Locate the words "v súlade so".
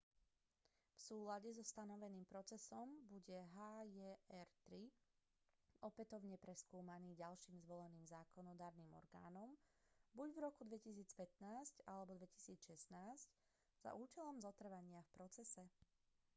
0.97-1.61